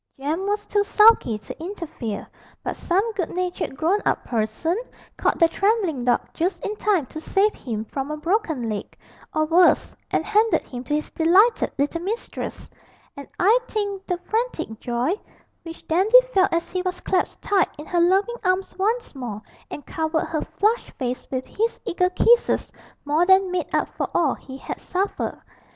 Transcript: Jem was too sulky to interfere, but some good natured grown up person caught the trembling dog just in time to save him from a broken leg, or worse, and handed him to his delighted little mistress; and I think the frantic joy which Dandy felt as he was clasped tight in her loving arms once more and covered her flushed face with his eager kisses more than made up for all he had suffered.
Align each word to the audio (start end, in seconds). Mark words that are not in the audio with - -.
Jem 0.19 0.47
was 0.47 0.65
too 0.65 0.83
sulky 0.83 1.37
to 1.37 1.63
interfere, 1.63 2.27
but 2.63 2.75
some 2.75 3.11
good 3.13 3.29
natured 3.29 3.77
grown 3.77 3.99
up 4.03 4.23
person 4.25 4.75
caught 5.15 5.37
the 5.37 5.47
trembling 5.47 6.03
dog 6.05 6.21
just 6.33 6.59
in 6.65 6.75
time 6.77 7.05
to 7.05 7.21
save 7.21 7.53
him 7.53 7.85
from 7.85 8.09
a 8.09 8.17
broken 8.17 8.67
leg, 8.67 8.97
or 9.31 9.45
worse, 9.45 9.95
and 10.09 10.25
handed 10.25 10.63
him 10.63 10.83
to 10.85 10.95
his 10.95 11.11
delighted 11.11 11.71
little 11.77 12.01
mistress; 12.01 12.67
and 13.15 13.27
I 13.37 13.59
think 13.67 14.07
the 14.07 14.17
frantic 14.25 14.79
joy 14.79 15.13
which 15.61 15.87
Dandy 15.87 16.21
felt 16.33 16.51
as 16.51 16.71
he 16.71 16.81
was 16.81 16.99
clasped 17.01 17.43
tight 17.43 17.69
in 17.77 17.85
her 17.85 17.99
loving 18.01 18.37
arms 18.43 18.75
once 18.79 19.13
more 19.13 19.39
and 19.69 19.85
covered 19.85 20.25
her 20.29 20.41
flushed 20.41 20.89
face 20.93 21.27
with 21.29 21.45
his 21.45 21.79
eager 21.85 22.09
kisses 22.09 22.71
more 23.05 23.23
than 23.27 23.51
made 23.51 23.67
up 23.71 23.87
for 23.89 24.09
all 24.15 24.33
he 24.33 24.57
had 24.57 24.79
suffered. 24.79 25.39